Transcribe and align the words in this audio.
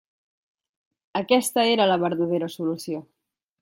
Aquesta 1.21 1.69
era 1.77 1.89
la 1.93 2.01
verdadera 2.07 2.53
solució. 2.59 3.09